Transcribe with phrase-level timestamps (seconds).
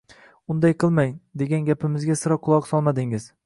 [0.53, 1.11] Unday qilmang,
[1.43, 3.33] degan gapimizga sira quloq solmadingiz.